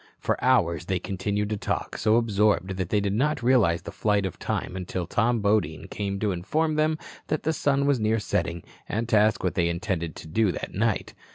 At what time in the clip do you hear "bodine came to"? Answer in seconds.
5.41-6.31